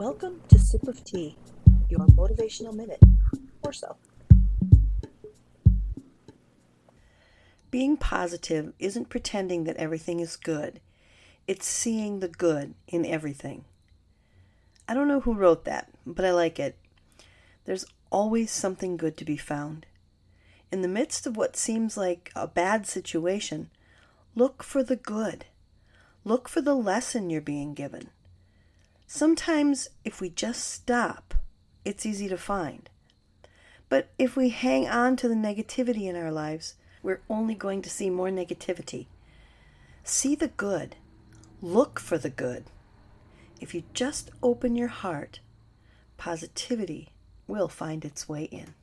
[0.00, 1.36] Welcome to Sip of Tea,
[1.90, 3.02] your motivational minute,
[3.60, 3.96] or so.
[7.70, 10.80] Being positive isn't pretending that everything is good,
[11.46, 13.66] it's seeing the good in everything.
[14.88, 16.78] I don't know who wrote that, but I like it.
[17.66, 19.84] There's always something good to be found.
[20.72, 23.68] In the midst of what seems like a bad situation,
[24.34, 25.44] look for the good.
[26.24, 28.08] Look for the lesson you're being given.
[29.12, 31.34] Sometimes, if we just stop,
[31.84, 32.88] it's easy to find.
[33.88, 37.90] But if we hang on to the negativity in our lives, we're only going to
[37.90, 39.06] see more negativity.
[40.04, 40.94] See the good.
[41.60, 42.66] Look for the good.
[43.60, 45.40] If you just open your heart,
[46.16, 47.08] positivity
[47.48, 48.74] will find its way in.